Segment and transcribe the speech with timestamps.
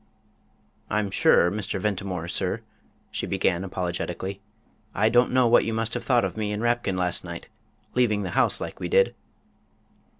[0.89, 1.79] "I'm sure, Mr.
[1.79, 2.61] Ventimore, sir,"
[3.11, 4.41] she began, apologetically,
[4.95, 7.47] "I don't know what you must have thought of me and Rapkin last night,
[7.93, 9.13] leaving the house like we did!"